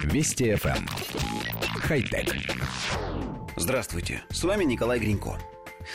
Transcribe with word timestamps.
Вести 0.00 0.44
FM. 0.52 0.76
Эм. 0.76 0.86
Хай-тек. 1.80 2.34
Здравствуйте, 3.56 4.22
с 4.30 4.42
вами 4.44 4.64
Николай 4.64 4.98
Гринько. 4.98 5.38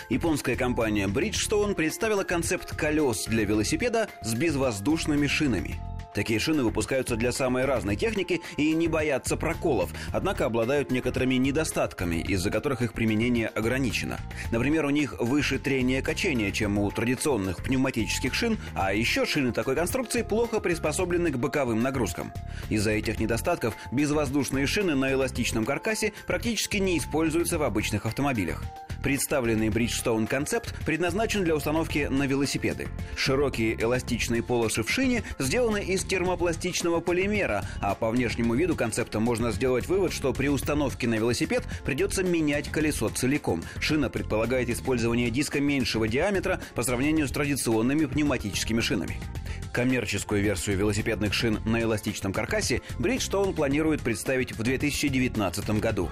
Японская 0.10 0.56
компания 0.56 1.08
Bridgestone 1.08 1.74
представила 1.74 2.24
концепт 2.24 2.76
колес 2.76 3.26
для 3.26 3.46
велосипеда 3.46 4.10
с 4.22 4.34
безвоздушными 4.34 5.28
шинами– 5.28 5.80
Такие 6.18 6.40
шины 6.40 6.64
выпускаются 6.64 7.16
для 7.16 7.32
самой 7.32 7.66
разной 7.66 7.96
техники 7.96 8.42
и 8.58 8.74
не 8.74 8.88
боятся 8.88 9.38
проколов, 9.38 9.92
однако 10.12 10.46
обладают 10.46 10.90
некоторыми 10.90 11.36
недостатками, 11.36 12.16
из-за 12.16 12.50
которых 12.50 12.82
их 12.82 12.94
применение 12.94 13.50
ограничено. 13.50 14.18
Например, 14.52 14.86
у 14.86 14.90
них 14.90 15.14
выше 15.20 15.60
трение 15.60 16.02
качения, 16.02 16.52
чем 16.52 16.80
у 16.80 16.90
традиционных 16.90 17.58
пневматических 17.58 18.34
шин, 18.34 18.58
а 18.74 18.96
еще 18.96 19.28
шины 19.28 19.52
такой 19.52 19.76
конструкции 19.76 20.24
плохо 20.24 20.60
приспособлены 20.60 21.30
к 21.30 21.38
боковым 21.38 21.84
нагрузкам. 21.84 22.34
Из-за 22.70 22.94
этих 22.94 23.20
недостатков 23.20 23.76
безвоздушные 23.92 24.66
шины 24.66 24.96
на 24.96 25.14
эластичном 25.14 25.66
каркасе 25.66 26.14
практически 26.26 26.78
не 26.78 26.98
используются 26.98 27.60
в 27.60 27.64
обычных 27.64 28.08
автомобилях. 28.08 28.64
Представленный 29.04 29.70
Bridgestone 29.70 30.28
концепт 30.28 30.74
предназначен 30.86 31.44
для 31.44 31.56
установки 31.56 32.08
на 32.10 32.24
велосипеды. 32.24 32.88
Широкие 33.16 33.82
эластичные 33.82 34.44
полосы 34.44 34.84
в 34.84 34.90
шине 34.90 35.24
сделаны 35.40 35.84
из 35.84 36.04
термопластичного 36.04 37.00
полимера, 37.00 37.64
а 37.82 37.96
по 37.96 38.10
внешнему 38.10 38.56
виду 38.56 38.76
концепта 38.76 39.20
можно 39.20 39.52
сделать 39.52 39.88
вывод, 39.88 40.14
что 40.14 40.34
при 40.34 40.48
установке 40.48 41.08
на 41.08 41.16
велосипед 41.16 41.64
придется 41.86 42.24
менять 42.24 42.70
колесо 42.70 43.10
целиком. 43.10 43.64
Шина 43.80 44.10
предполагает 44.10 44.70
использование 44.70 45.30
диска 45.30 45.60
меньшего 45.60 46.08
диаметра 46.08 46.60
по 46.76 46.84
сравнению 46.84 47.28
с 47.28 47.32
традиционными 47.32 48.06
пневматическими 48.06 48.82
шинами. 48.82 49.20
Коммерческую 49.72 50.42
версию 50.42 50.78
велосипедных 50.78 51.34
шин 51.34 51.60
на 51.66 51.82
эластичном 51.82 52.34
каркасе 52.34 52.82
Bridgestone 52.98 53.54
планирует 53.54 54.02
представить 54.02 54.54
в 54.54 54.64
2019 54.64 55.70
году. 55.80 56.10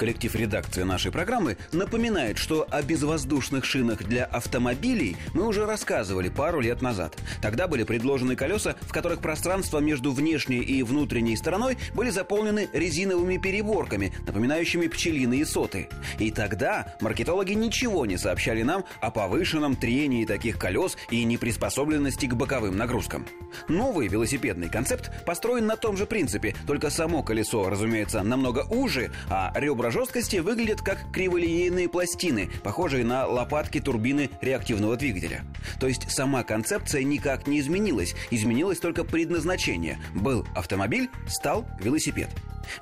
Коллектив 0.00 0.34
редакции 0.34 0.82
нашей 0.82 1.12
программы 1.12 1.58
напоминает, 1.72 2.38
что 2.38 2.66
о 2.70 2.80
безвоздушных 2.80 3.66
шинах 3.66 4.02
для 4.02 4.24
автомобилей 4.24 5.18
мы 5.34 5.46
уже 5.46 5.66
рассказывали 5.66 6.30
пару 6.30 6.60
лет 6.60 6.80
назад. 6.80 7.18
Тогда 7.42 7.68
были 7.68 7.84
предложены 7.84 8.34
колеса, 8.34 8.76
в 8.80 8.92
которых 8.94 9.20
пространство 9.20 9.78
между 9.78 10.12
внешней 10.12 10.60
и 10.60 10.82
внутренней 10.82 11.36
стороной 11.36 11.76
были 11.92 12.08
заполнены 12.08 12.70
резиновыми 12.72 13.36
переборками, 13.36 14.14
напоминающими 14.26 14.86
пчелиные 14.86 15.44
соты. 15.44 15.90
И 16.18 16.30
тогда 16.30 16.96
маркетологи 17.02 17.52
ничего 17.52 18.06
не 18.06 18.16
сообщали 18.16 18.62
нам 18.62 18.86
о 19.02 19.10
повышенном 19.10 19.76
трении 19.76 20.24
таких 20.24 20.58
колес 20.58 20.96
и 21.10 21.24
неприспособленности 21.24 22.24
к 22.24 22.32
боковым 22.32 22.74
нагрузкам. 22.78 23.26
Новый 23.68 24.08
велосипедный 24.08 24.70
концепт 24.70 25.10
построен 25.26 25.66
на 25.66 25.76
том 25.76 25.98
же 25.98 26.06
принципе, 26.06 26.54
только 26.66 26.88
само 26.88 27.22
колесо, 27.22 27.68
разумеется, 27.68 28.22
намного 28.22 28.64
уже, 28.70 29.10
а 29.28 29.52
ребра 29.54 29.89
жесткости 29.90 30.36
выглядят 30.36 30.82
как 30.82 31.10
криволинейные 31.12 31.88
пластины, 31.88 32.50
похожие 32.62 33.04
на 33.04 33.26
лопатки 33.26 33.80
турбины 33.80 34.30
реактивного 34.40 34.96
двигателя. 34.96 35.44
То 35.78 35.86
есть 35.86 36.10
сама 36.10 36.42
концепция 36.42 37.02
никак 37.02 37.46
не 37.46 37.60
изменилась, 37.60 38.14
изменилось 38.30 38.78
только 38.78 39.04
предназначение. 39.04 39.98
Был 40.14 40.46
автомобиль, 40.54 41.10
стал 41.28 41.66
велосипед. 41.80 42.28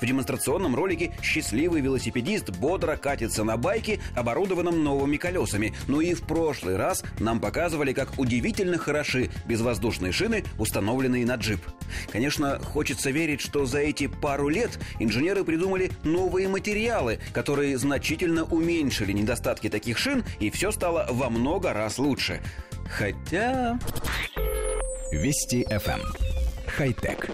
В 0.01 0.07
демонстрационном 0.07 0.75
ролике 0.75 1.13
счастливый 1.23 1.81
велосипедист 1.81 2.51
бодро 2.51 2.97
катится 2.97 3.45
на 3.45 3.57
байке, 3.57 4.01
оборудованном 4.15 4.83
новыми 4.83 5.17
колесами. 5.17 5.75
Ну 5.87 6.01
и 6.01 6.15
в 6.15 6.23
прошлый 6.23 6.77
раз 6.77 7.03
нам 7.19 7.41
показывали, 7.41 7.93
как 7.93 8.19
удивительно 8.19 8.79
хороши 8.79 9.31
безвоздушные 9.47 10.13
шины, 10.13 10.45
установленные 10.59 11.27
на 11.27 11.37
джип. 11.37 11.61
Конечно, 12.13 12.59
хочется 12.59 13.11
верить, 13.11 13.41
что 13.41 13.67
за 13.67 13.79
эти 13.79 14.07
пару 14.07 14.49
лет 14.49 14.79
инженеры 14.99 15.45
придумали 15.45 15.91
новые 16.05 16.49
материалы, 16.49 17.19
которые 17.33 17.79
значительно 17.79 18.45
уменьшили 18.45 19.13
недостатки 19.13 19.69
таких 19.69 19.99
шин, 19.99 20.25
и 20.41 20.51
все 20.51 20.71
стало 20.71 21.07
во 21.11 21.31
много 21.31 21.73
раз 21.73 21.99
лучше. 21.99 22.41
Хотя... 22.91 23.79
Вести 25.13 25.65
FM. 25.65 26.01
Эм. 26.01 26.03
Хай-тек. 26.67 27.31